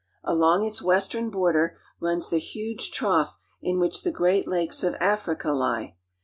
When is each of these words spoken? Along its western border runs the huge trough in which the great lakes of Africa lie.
Along 0.23 0.65
its 0.65 0.81
western 0.81 1.29
border 1.29 1.77
runs 1.99 2.31
the 2.31 2.39
huge 2.39 2.89
trough 2.89 3.37
in 3.61 3.77
which 3.77 4.01
the 4.01 4.09
great 4.09 4.47
lakes 4.47 4.83
of 4.83 4.95
Africa 4.95 5.51
lie. 5.51 5.95